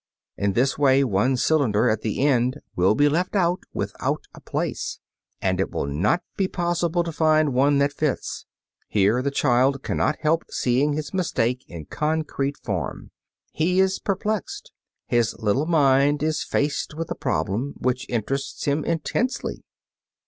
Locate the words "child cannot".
9.29-10.15